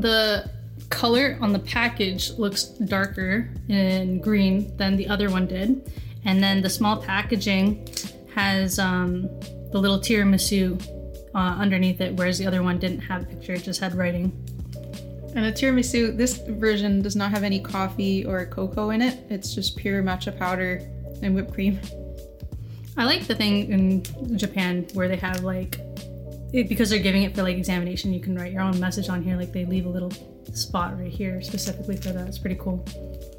The 0.01 0.49
color 0.89 1.37
on 1.41 1.53
the 1.53 1.59
package 1.59 2.31
looks 2.31 2.63
darker 2.63 3.49
in 3.69 4.19
green 4.19 4.75
than 4.77 4.95
the 4.95 5.07
other 5.07 5.29
one 5.29 5.47
did. 5.47 5.91
And 6.25 6.43
then 6.43 6.61
the 6.61 6.69
small 6.69 7.01
packaging 7.01 7.87
has 8.35 8.79
um, 8.79 9.23
the 9.71 9.79
little 9.79 9.99
tiramisu 9.99 10.81
uh, 11.33 11.37
underneath 11.37 12.01
it, 12.01 12.13
whereas 12.15 12.37
the 12.37 12.45
other 12.45 12.63
one 12.63 12.79
didn't 12.79 13.01
have 13.01 13.23
a 13.23 13.25
picture, 13.25 13.53
it 13.53 13.63
just 13.63 13.79
had 13.79 13.95
writing. 13.95 14.31
And 15.35 15.45
a 15.45 15.51
tiramisu, 15.51 16.17
this 16.17 16.37
version 16.37 17.01
does 17.01 17.15
not 17.15 17.31
have 17.31 17.43
any 17.43 17.59
coffee 17.59 18.25
or 18.25 18.45
cocoa 18.45 18.89
in 18.89 19.01
it. 19.01 19.19
It's 19.29 19.53
just 19.53 19.77
pure 19.77 20.01
matcha 20.01 20.37
powder 20.37 20.81
and 21.21 21.35
whipped 21.35 21.53
cream. 21.53 21.79
I 22.97 23.05
like 23.05 23.27
the 23.27 23.35
thing 23.35 23.71
in 23.71 24.37
Japan 24.37 24.87
where 24.93 25.07
they 25.07 25.15
have 25.17 25.43
like, 25.43 25.79
it, 26.51 26.67
because 26.67 26.89
they're 26.89 26.99
giving 26.99 27.23
it 27.23 27.35
for 27.35 27.43
like 27.43 27.57
examination, 27.57 28.11
you 28.11 28.19
can 28.19 28.35
write 28.35 28.51
your 28.51 28.61
own 28.61 28.79
message 28.79 29.07
on 29.09 29.21
here. 29.21 29.37
Like 29.37 29.53
they 29.53 29.65
leave 29.65 29.85
a 29.85 29.89
little 29.89 30.11
spot 30.53 30.97
right 30.99 31.11
here 31.11 31.41
specifically 31.41 31.95
for 31.95 32.09
that. 32.09 32.27
It's 32.27 32.39
pretty 32.39 32.57
cool. 32.59 32.83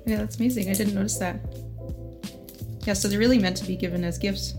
Yeah, 0.07 0.19
that's 0.19 0.37
amazing. 0.37 0.71
I 0.71 0.75
didn't 0.75 0.95
notice 0.95 1.19
that. 1.19 1.41
Yeah, 2.87 2.95
so 2.95 3.09
they're 3.09 3.19
really 3.19 3.39
meant 3.39 3.57
to 3.59 3.67
be 3.67 3.77
given 3.77 4.05
as 4.05 4.17
gifts. 4.17 4.55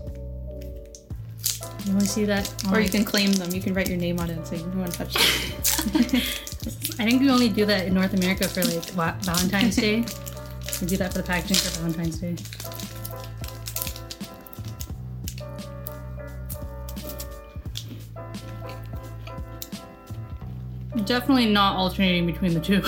You 1.84 1.94
want 1.94 2.02
to 2.02 2.08
see 2.08 2.24
that? 2.26 2.52
Or 2.70 2.78
you 2.80 2.88
can 2.88 3.04
claim 3.04 3.32
them. 3.32 3.50
You 3.52 3.60
can 3.60 3.74
write 3.74 3.88
your 3.88 3.98
name 3.98 4.20
on 4.20 4.30
it 4.30 4.36
and 4.36 4.46
say, 4.46 4.58
no 4.58 4.82
one 4.82 4.90
touched 4.92 5.18
it. 5.18 6.48
I 7.02 7.04
think 7.04 7.20
we 7.20 7.28
only 7.30 7.48
do 7.48 7.66
that 7.66 7.88
in 7.88 7.94
North 7.94 8.14
America 8.14 8.46
for 8.46 8.62
like 8.62 8.84
Va- 8.90 9.18
Valentine's 9.22 9.74
Day. 9.74 10.04
We 10.80 10.86
do 10.86 10.96
that 10.98 11.12
for 11.12 11.18
the 11.18 11.24
packaging 11.24 11.56
for 11.56 11.80
Valentine's 11.80 12.18
Day. 12.18 12.36
Definitely 21.04 21.46
not 21.46 21.76
alternating 21.76 22.26
between 22.26 22.54
the 22.54 22.60
two. 22.60 22.82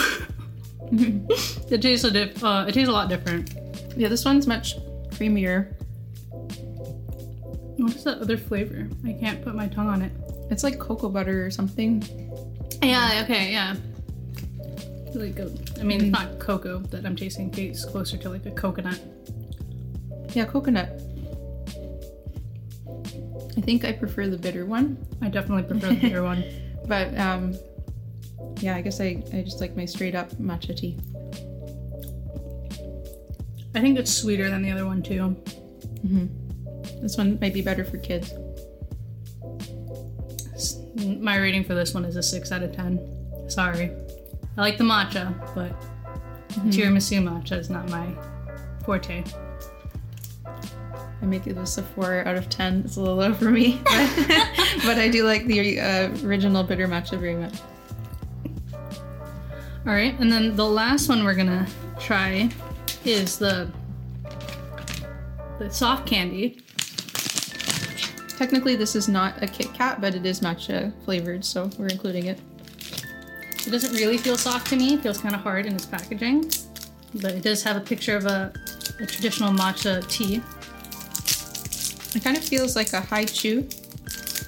it 1.74 1.82
tastes 1.82 2.04
a 2.04 2.10
dif- 2.10 2.44
uh, 2.44 2.66
it 2.68 2.72
tastes 2.72 2.88
a 2.88 2.92
lot 2.92 3.08
different. 3.08 3.54
yeah, 3.96 4.06
this 4.08 4.24
one's 4.24 4.46
much 4.46 4.76
creamier. 5.10 5.72
What 7.78 7.96
is 7.96 8.04
that 8.04 8.18
other 8.18 8.36
flavor? 8.36 8.88
I 9.04 9.12
can't 9.14 9.42
put 9.42 9.56
my 9.56 9.66
tongue 9.66 9.88
on 9.88 10.02
it. 10.02 10.12
It's 10.50 10.62
like 10.62 10.78
cocoa 10.78 11.08
butter 11.08 11.44
or 11.44 11.50
something. 11.50 12.02
Yeah. 12.80 13.22
Okay. 13.24 13.50
Yeah. 13.50 13.74
Really 15.14 15.30
good. 15.30 15.70
I 15.78 15.84
mean, 15.84 16.00
it's 16.00 16.10
not 16.10 16.38
cocoa 16.40 16.78
that 16.78 17.06
I'm 17.06 17.14
tasting. 17.14 17.54
It's 17.56 17.84
closer 17.84 18.16
to 18.16 18.28
like 18.28 18.46
a 18.46 18.50
coconut. 18.50 19.00
Yeah, 20.32 20.44
coconut. 20.44 21.00
I 23.56 23.60
think 23.60 23.84
I 23.84 23.92
prefer 23.92 24.26
the 24.26 24.36
bitter 24.36 24.66
one, 24.66 25.06
I 25.22 25.28
definitely 25.28 25.62
prefer 25.62 25.94
the 25.94 26.00
bitter 26.00 26.22
one. 26.24 26.44
but 26.86 27.16
um, 27.16 27.54
yeah, 28.58 28.74
I 28.74 28.80
guess 28.80 29.00
I, 29.00 29.22
I 29.32 29.42
just 29.42 29.60
like 29.60 29.76
my 29.76 29.84
straight 29.84 30.16
up 30.16 30.30
matcha 30.32 30.76
tea. 30.76 30.98
I 33.76 33.80
think 33.80 33.98
it's 33.98 34.12
sweeter 34.12 34.50
than 34.50 34.62
the 34.62 34.70
other 34.70 34.86
one 34.86 35.02
too. 35.02 35.36
This 37.00 37.16
one 37.16 37.38
might 37.40 37.54
be 37.54 37.62
better 37.62 37.84
for 37.84 37.98
kids. 37.98 38.32
My 41.04 41.38
rating 41.38 41.64
for 41.64 41.74
this 41.74 41.94
one 41.94 42.04
is 42.04 42.16
a 42.16 42.22
six 42.22 42.50
out 42.50 42.62
of 42.62 42.74
ten. 42.74 42.98
Sorry, 43.48 43.90
I 44.56 44.60
like 44.60 44.78
the 44.78 44.84
matcha, 44.84 45.34
but 45.54 45.74
tiramisu 46.70 47.22
matcha 47.22 47.58
is 47.58 47.70
not 47.70 47.88
my 47.90 48.14
forte. 48.84 49.24
I 50.46 51.26
make 51.26 51.46
it 51.46 51.54
this 51.54 51.78
a 51.78 51.82
four 51.82 52.26
out 52.26 52.36
of 52.36 52.48
ten. 52.48 52.82
It's 52.84 52.96
a 52.96 53.00
little 53.00 53.16
low 53.16 53.34
for 53.34 53.50
me, 53.50 53.80
but, 53.84 54.28
but 54.84 54.98
I 54.98 55.08
do 55.10 55.24
like 55.24 55.46
the 55.46 55.80
uh, 55.80 56.08
original 56.24 56.62
bitter 56.62 56.86
matcha 56.86 57.18
very 57.18 57.34
much. 57.34 57.54
All 59.86 59.92
right, 59.92 60.18
and 60.20 60.30
then 60.30 60.54
the 60.54 60.66
last 60.66 61.08
one 61.08 61.24
we're 61.24 61.34
gonna 61.34 61.66
try 61.98 62.48
is 63.04 63.38
the 63.38 63.70
the 65.58 65.70
soft 65.70 66.06
candy. 66.06 66.60
Technically, 68.36 68.76
this 68.76 68.94
is 68.94 69.08
not 69.08 69.42
a 69.42 69.46
Kit 69.46 69.72
Kat, 69.74 70.00
but 70.00 70.14
it 70.14 70.26
is 70.26 70.40
matcha 70.40 70.92
flavored, 71.04 71.44
so 71.44 71.70
we're 71.78 71.86
including 71.86 72.26
it. 72.26 72.40
It 73.66 73.70
doesn't 73.70 73.92
really 73.94 74.18
feel 74.18 74.36
soft 74.36 74.68
to 74.68 74.76
me. 74.76 74.94
It 74.94 75.02
feels 75.02 75.18
kind 75.18 75.34
of 75.34 75.40
hard 75.40 75.66
in 75.66 75.74
its 75.74 75.86
packaging, 75.86 76.50
but 77.14 77.32
it 77.32 77.42
does 77.42 77.62
have 77.62 77.76
a 77.76 77.80
picture 77.80 78.16
of 78.16 78.26
a, 78.26 78.52
a 79.00 79.06
traditional 79.06 79.52
matcha 79.52 80.06
tea. 80.08 80.42
It 82.16 82.22
kind 82.22 82.36
of 82.36 82.44
feels 82.44 82.76
like 82.76 82.92
a 82.92 83.00
Hi-Chew. 83.00 83.68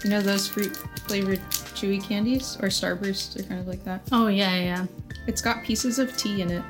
You 0.04 0.10
know 0.10 0.20
those 0.20 0.46
fruit 0.46 0.76
flavored 1.06 1.40
chewy 1.74 2.02
candies 2.02 2.56
or 2.60 2.68
Starbursts? 2.68 3.34
They're 3.34 3.46
kind 3.46 3.60
of 3.60 3.66
like 3.66 3.82
that. 3.84 4.02
Oh 4.12 4.28
yeah, 4.28 4.54
yeah, 4.56 4.62
yeah. 4.64 4.86
It's 5.26 5.40
got 5.40 5.64
pieces 5.64 5.98
of 5.98 6.16
tea 6.16 6.42
in 6.42 6.50
it. 6.50 6.62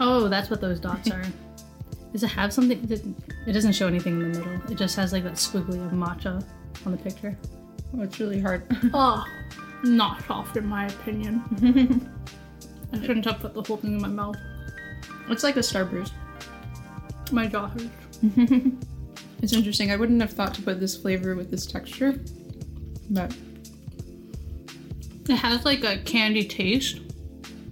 Oh, 0.00 0.28
that's 0.28 0.50
what 0.50 0.60
those 0.60 0.80
dots 0.80 1.10
are. 1.10 1.22
Does 2.12 2.22
it 2.22 2.28
have 2.28 2.52
something? 2.52 2.78
It 2.78 2.88
doesn't- 2.88 3.16
it 3.46 3.52
doesn't 3.52 3.72
show 3.74 3.86
anything 3.86 4.14
in 4.22 4.32
the 4.32 4.38
middle. 4.38 4.72
It 4.72 4.76
just 4.76 4.96
has 4.96 5.12
like 5.12 5.22
that 5.24 5.34
squiggly 5.34 5.84
of 5.84 5.92
matcha 5.92 6.42
on 6.86 6.92
the 6.92 6.98
picture. 6.98 7.36
Oh, 7.94 8.00
it's 8.00 8.18
really 8.18 8.40
hard. 8.40 8.62
Oh, 8.94 9.22
not 9.84 10.24
soft 10.26 10.56
in 10.56 10.66
my 10.66 10.86
opinion. 10.86 12.10
I 12.92 13.00
shouldn't 13.00 13.24
have 13.24 13.40
put 13.40 13.54
the 13.54 13.62
whole 13.62 13.76
thing 13.76 13.94
in 13.94 14.02
my 14.02 14.08
mouth. 14.08 14.36
It's 15.28 15.42
like 15.42 15.56
a 15.56 15.60
Starburst. 15.60 16.12
My 17.32 17.46
jaw 17.46 17.68
hurts. 17.68 17.90
It's 19.42 19.52
interesting. 19.52 19.90
I 19.90 19.96
wouldn't 19.96 20.22
have 20.22 20.32
thought 20.32 20.54
to 20.54 20.62
put 20.62 20.80
this 20.80 20.96
flavor 20.96 21.34
with 21.34 21.50
this 21.50 21.66
texture, 21.66 22.18
but 23.10 23.36
It 25.28 25.36
has 25.36 25.66
like 25.66 25.84
a 25.84 25.98
candy 25.98 26.44
taste. 26.46 27.00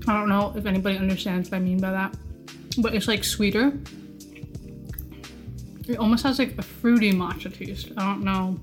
I 0.06 0.12
don't 0.12 0.28
know 0.28 0.52
if 0.54 0.66
anybody 0.66 0.98
understands 0.98 1.50
what 1.50 1.56
I 1.58 1.60
mean 1.60 1.80
by 1.80 1.90
that, 1.92 2.14
but 2.78 2.94
it's 2.94 3.08
like 3.08 3.24
sweeter. 3.24 3.72
It 5.88 5.96
almost 5.98 6.24
has 6.24 6.38
like 6.38 6.58
a 6.58 6.62
fruity 6.62 7.12
matcha 7.12 7.50
taste. 7.56 7.92
I 7.96 8.02
don't 8.04 8.22
know. 8.22 8.60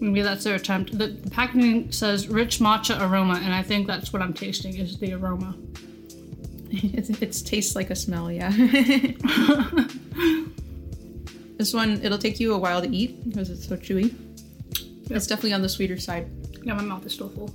Maybe 0.00 0.22
that's 0.22 0.44
their 0.44 0.54
attempt. 0.54 0.96
The, 0.96 1.08
the 1.08 1.30
packaging 1.30 1.90
says 1.92 2.28
rich 2.28 2.60
matcha 2.60 3.00
aroma, 3.00 3.40
and 3.42 3.52
I 3.52 3.62
think 3.62 3.86
that's 3.86 4.12
what 4.12 4.22
I'm 4.22 4.32
tasting 4.32 4.76
is 4.76 4.98
the 4.98 5.12
aroma. 5.14 5.54
it, 6.70 7.22
it 7.22 7.32
tastes 7.44 7.74
like 7.74 7.90
a 7.90 7.96
smell. 7.96 8.30
Yeah. 8.30 8.50
this 11.58 11.74
one, 11.74 12.00
it'll 12.02 12.18
take 12.18 12.38
you 12.38 12.54
a 12.54 12.58
while 12.58 12.80
to 12.82 12.88
eat 12.88 13.28
because 13.28 13.50
it's 13.50 13.66
so 13.66 13.76
chewy. 13.76 14.14
It's 15.10 15.26
definitely 15.26 15.54
on 15.54 15.62
the 15.62 15.68
sweeter 15.68 15.98
side. 15.98 16.28
Yeah, 16.62 16.74
my 16.74 16.82
mouth 16.82 17.04
is 17.06 17.14
still 17.14 17.30
full. 17.30 17.50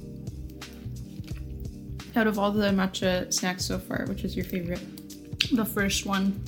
Out 2.16 2.28
of 2.28 2.38
all 2.38 2.52
the 2.52 2.68
matcha 2.70 3.32
snacks 3.34 3.66
so 3.66 3.80
far, 3.80 4.06
which 4.08 4.24
is 4.24 4.36
your 4.36 4.46
favorite? 4.46 4.82
The 5.52 5.66
first 5.66 6.06
one, 6.06 6.42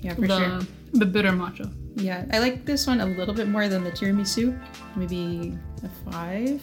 Yeah, 0.00 0.14
for 0.14 0.26
the 0.26 0.38
sure. 0.38 0.60
the 0.94 1.06
bitter 1.06 1.30
matcha. 1.30 1.72
Yeah, 1.96 2.24
I 2.32 2.38
like 2.38 2.64
this 2.64 2.86
one 2.86 3.00
a 3.00 3.06
little 3.06 3.34
bit 3.34 3.48
more 3.48 3.68
than 3.68 3.84
the 3.84 3.90
tiramisu. 3.90 4.58
Maybe 4.96 5.58
a 5.84 6.10
five. 6.10 6.62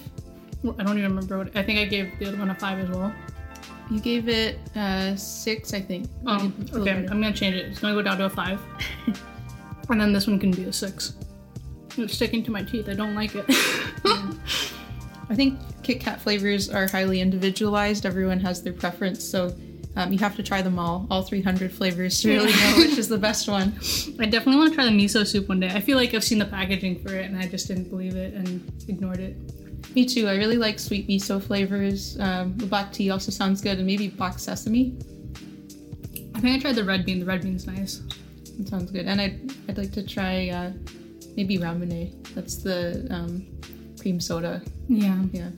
I 0.63 0.83
don't 0.83 0.97
even 0.97 1.11
remember 1.11 1.37
what. 1.37 1.55
I 1.55 1.63
think 1.63 1.79
I 1.79 1.85
gave 1.85 2.17
the 2.19 2.27
other 2.27 2.37
one 2.37 2.49
a 2.49 2.55
five 2.55 2.79
as 2.79 2.89
well. 2.89 3.13
You 3.89 3.99
gave 3.99 4.27
it 4.29 4.59
uh, 4.75 5.15
six, 5.15 5.73
I 5.73 5.81
think. 5.81 6.07
Um, 6.25 6.53
It's 6.61 6.71
a 6.71 6.79
little 6.79 6.99
okay. 6.99 7.07
I'm 7.09 7.21
gonna 7.21 7.33
change 7.33 7.55
it. 7.55 7.65
It's 7.65 7.79
gonna 7.79 7.93
go 7.95 8.01
down 8.01 8.17
to 8.17 8.25
a 8.25 8.29
five, 8.29 8.59
and 9.89 10.01
then 10.01 10.13
this 10.13 10.27
one 10.27 10.39
can 10.39 10.51
be 10.51 10.63
a 10.65 10.73
six. 10.73 11.15
It's 11.97 12.13
sticking 12.13 12.43
to 12.43 12.51
my 12.51 12.63
teeth. 12.63 12.87
I 12.89 12.93
don't 12.93 13.15
like 13.15 13.31
it. 13.35 13.45
I 15.31 15.35
think 15.35 15.59
Kit 15.83 15.99
Kat 15.99 16.19
flavors 16.21 16.69
are 16.69 16.87
highly 16.87 17.21
individualized. 17.21 18.05
Everyone 18.05 18.39
has 18.39 18.61
their 18.63 18.73
preference, 18.73 19.23
so 19.23 19.53
um, 19.95 20.13
you 20.13 20.19
have 20.19 20.35
to 20.35 20.43
try 20.43 20.61
them 20.61 20.77
all, 20.77 21.07
all 21.09 21.23
300 21.23 21.71
flavors, 21.71 22.21
to 22.21 22.29
really 22.29 22.51
know 22.51 22.73
which 22.77 22.97
is 22.97 23.09
the 23.09 23.17
best 23.17 23.47
one. 23.47 23.73
I 24.19 24.25
definitely 24.25 24.57
want 24.57 24.69
to 24.69 24.75
try 24.75 24.85
the 24.85 24.91
miso 24.91 25.25
soup 25.25 25.49
one 25.49 25.59
day. 25.59 25.69
I 25.69 25.81
feel 25.81 25.97
like 25.97 26.13
I've 26.13 26.23
seen 26.23 26.39
the 26.39 26.45
packaging 26.45 27.01
for 27.03 27.15
it 27.15 27.25
and 27.25 27.37
I 27.37 27.47
just 27.47 27.67
didn't 27.67 27.89
believe 27.89 28.15
it 28.15 28.33
and 28.33 28.71
ignored 28.87 29.19
it. 29.19 29.35
Me 29.95 30.05
too. 30.05 30.27
I 30.27 30.35
really 30.35 30.57
like 30.57 30.79
sweet 30.79 31.07
miso 31.07 31.41
flavors. 31.41 32.19
Um, 32.19 32.55
the 32.57 32.67
black 32.67 32.93
tea 32.93 33.09
also 33.09 33.31
sounds 33.31 33.61
good, 33.61 33.77
and 33.77 33.87
maybe 33.87 34.07
black 34.07 34.37
sesame. 34.37 34.95
I 36.35 36.39
think 36.41 36.57
I 36.57 36.59
tried 36.59 36.75
the 36.75 36.83
red 36.83 37.05
bean. 37.05 37.19
The 37.19 37.25
red 37.25 37.41
bean's 37.41 37.65
nice. 37.65 38.01
That 38.57 38.67
sounds 38.67 38.91
good. 38.91 39.07
And 39.07 39.19
I'd, 39.19 39.51
I'd 39.67 39.77
like 39.77 39.91
to 39.93 40.05
try 40.05 40.49
uh, 40.49 40.71
maybe 41.35 41.57
ramune. 41.57 42.11
That's 42.35 42.57
the 42.57 43.07
um, 43.09 43.47
cream 43.99 44.19
soda. 44.19 44.61
Yeah. 44.87 45.23
Yeah. 45.31 45.49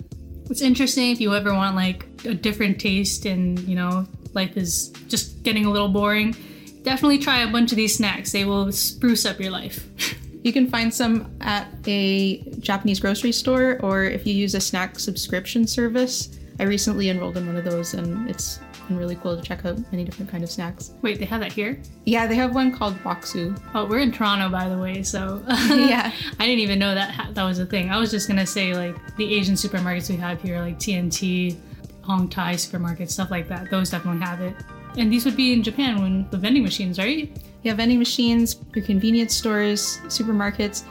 It's 0.50 0.62
interesting 0.62 1.12
if 1.12 1.20
you 1.20 1.34
ever 1.36 1.54
want 1.54 1.76
like 1.76 2.06
a 2.26 2.34
different 2.34 2.80
taste 2.80 3.26
and 3.26 3.60
you 3.60 3.76
know 3.76 4.08
life 4.34 4.58
is 4.58 4.89
just 5.08 5.44
getting 5.44 5.65
a 5.65 5.70
little 5.72 5.89
boring. 5.89 6.36
Definitely 6.84 7.20
try 7.20 7.39
a 7.41 7.52
bunch 7.52 7.72
of 7.72 7.76
these 7.76 7.96
snacks. 7.96 8.32
They 8.32 8.46
will 8.46 8.72
spruce 8.72 9.26
up 9.26 9.39
your 9.39 9.52
life. 9.52 9.88
You 10.44 10.52
can 10.52 10.67
find 10.72 10.91
some 10.91 11.36
at 11.41 11.67
a 11.86 12.38
Japanese 12.58 13.00
grocery 13.00 13.32
store, 13.32 13.78
or 13.84 14.06
if 14.06 14.26
you 14.26 14.34
use 14.34 14.56
a 14.56 14.60
snack 14.60 14.98
subscription 14.98 15.67
service. 15.67 16.36
I 16.60 16.63
recently 16.63 17.10
enrolled 17.10 17.38
in 17.38 17.46
one 17.46 17.58
of 17.58 17.63
those, 17.63 17.94
and 17.94 18.28
it's 18.28 18.60
been 18.88 18.98
really 18.98 19.15
cool 19.17 19.38
to 19.38 19.41
check 19.44 19.63
out 19.65 19.78
many 19.91 20.04
different 20.04 20.32
kind 20.32 20.44
of 20.44 20.50
snacks. 20.50 20.94
Wait, 21.04 21.20
they 21.20 21.26
have 21.26 21.41
that 21.41 21.52
here? 21.52 21.80
Yeah, 22.06 22.26
they 22.26 22.34
have 22.38 22.56
one 22.56 22.76
called 22.76 22.96
Bokksu. 23.04 23.56
Oh, 23.76 23.86
we're 23.86 24.00
in 24.00 24.12
Toronto, 24.12 24.50
by 24.50 24.67
the 24.67 24.80
way, 24.80 25.04
so 25.04 25.44
Yeah. 25.70 26.12
I 26.39 26.46
didn't 26.48 26.62
even 26.62 26.80
know 26.80 26.96
that 26.96 27.12
ha- 27.12 27.30
that 27.34 27.44
was 27.44 27.60
a 27.60 27.65
thing. 27.67 27.91
I 27.91 28.00
was 28.00 28.10
just 28.10 28.28
gonna 28.28 28.48
say 28.48 28.74
like 28.74 28.96
the 29.17 29.32
Asian 29.36 29.54
supermarkets 29.54 30.10
we 30.10 30.15
have 30.15 30.41
here, 30.41 30.60
like 30.60 30.80
T&T, 30.80 31.56
Hong 32.04 32.28
Tai 32.30 32.56
supermarkets, 32.56 33.12
stuff 33.12 33.32
like 33.32 33.48
that. 33.50 33.70
Those 33.70 33.90
definitely 33.90 34.22
have 34.26 34.42
it. 34.42 34.56
And 34.98 35.12
these 35.12 35.24
would 35.26 35.38
be 35.38 35.54
in 35.54 35.64
Japan 35.64 36.02
when 36.02 36.28
the 36.32 36.38
vending 36.38 36.64
machines, 36.64 37.00
right? 37.00 37.30
You 37.64 37.70
have 37.70 37.78
vending 37.78 38.00
machines, 38.00 38.58
your 38.76 38.84
convenience 38.84 39.34
stores, 39.34 40.00
supermarkets. 40.08 40.84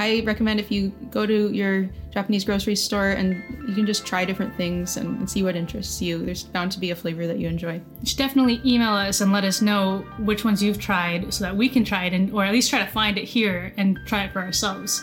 I 0.00 0.22
recommend 0.24 0.60
if 0.60 0.70
you 0.70 0.90
go 1.10 1.26
to 1.26 1.50
your 1.52 1.88
Japanese 2.12 2.44
grocery 2.44 2.76
store 2.76 3.10
and 3.10 3.34
you 3.68 3.74
can 3.74 3.84
just 3.84 4.06
try 4.06 4.24
different 4.24 4.54
things 4.56 4.96
and, 4.96 5.18
and 5.18 5.28
see 5.28 5.42
what 5.42 5.56
interests 5.56 6.00
you. 6.00 6.24
There's 6.24 6.44
bound 6.44 6.70
to 6.72 6.78
be 6.78 6.92
a 6.92 6.94
flavor 6.94 7.26
that 7.26 7.38
you 7.40 7.48
enjoy. 7.48 7.74
You 7.74 8.06
should 8.06 8.18
definitely 8.18 8.60
email 8.64 8.92
us 8.92 9.20
and 9.22 9.32
let 9.32 9.42
us 9.42 9.60
know 9.60 10.04
which 10.20 10.44
ones 10.44 10.62
you've 10.62 10.78
tried 10.78 11.34
so 11.34 11.42
that 11.42 11.56
we 11.56 11.68
can 11.68 11.84
try 11.84 12.04
it 12.04 12.12
and 12.12 12.32
or 12.32 12.44
at 12.44 12.52
least 12.52 12.70
try 12.70 12.78
to 12.78 12.86
find 12.90 13.18
it 13.18 13.24
here 13.24 13.72
and 13.76 13.98
try 14.06 14.22
it 14.24 14.32
for 14.32 14.40
ourselves. 14.40 15.02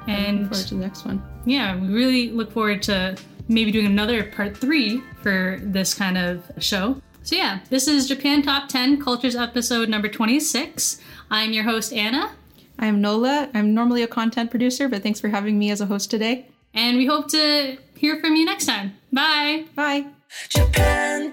Look 0.00 0.08
And 0.18 0.48
forward 0.50 0.66
to 0.66 0.74
the 0.74 0.80
next 0.80 1.06
one. 1.06 1.22
yeah, 1.46 1.74
we 1.74 1.88
really 1.88 2.30
look 2.30 2.52
forward 2.52 2.82
to 2.82 3.16
maybe 3.48 3.70
doing 3.70 3.86
another 3.86 4.24
part 4.24 4.56
three 4.56 5.02
for 5.22 5.58
this 5.62 5.94
kind 5.94 6.18
of 6.18 6.50
show. 6.58 7.00
So 7.22 7.36
yeah, 7.36 7.60
this 7.70 7.88
is 7.88 8.06
Japan 8.08 8.42
Top 8.42 8.68
10 8.68 9.02
Cultures 9.02 9.34
episode 9.36 9.88
number 9.88 10.08
26. 10.08 11.00
I'm 11.30 11.52
your 11.52 11.64
host 11.64 11.92
Anna, 11.92 12.32
I'm 12.78 13.00
Nola. 13.00 13.50
I'm 13.54 13.74
normally 13.74 14.02
a 14.02 14.06
content 14.06 14.50
producer, 14.50 14.88
but 14.88 15.02
thanks 15.02 15.20
for 15.20 15.28
having 15.28 15.58
me 15.58 15.70
as 15.70 15.80
a 15.80 15.86
host 15.86 16.10
today. 16.10 16.46
and 16.74 16.96
we 16.98 17.06
hope 17.06 17.28
to 17.30 17.78
hear 17.96 18.20
from 18.20 18.36
you 18.36 18.44
next 18.44 18.66
time. 18.66 18.96
Bye. 19.12 19.64
Bye. 19.74 20.06
Japan 20.50 21.32